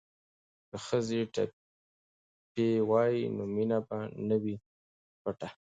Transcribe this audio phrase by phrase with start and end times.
[0.69, 4.55] که ښځې ټپې ووايي نو مینه به نه وي
[5.21, 5.49] پټه.